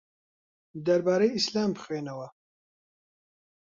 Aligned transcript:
دەربارەی 0.85 1.35
ئیسلام 1.35 1.71
بخوێنەوە. 1.75 2.27